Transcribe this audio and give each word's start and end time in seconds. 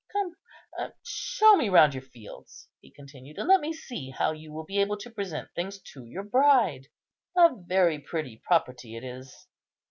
Come, 0.11 0.33
show 1.03 1.55
me 1.57 1.69
round 1.69 1.93
your 1.93 2.01
fields," 2.01 2.69
he 2.81 2.89
continued, 2.89 3.37
"and 3.37 3.47
let 3.47 3.61
me 3.61 3.71
see 3.71 4.09
how 4.09 4.31
you 4.31 4.51
will 4.51 4.63
be 4.65 4.79
able 4.81 4.97
to 4.97 5.11
present 5.11 5.51
things 5.53 5.79
to 5.93 6.05
your 6.05 6.23
bride. 6.23 6.87
A 7.37 7.51
very 7.55 7.99
pretty 7.99 8.37
property 8.43 8.97
it 8.97 9.03
is. 9.03 9.45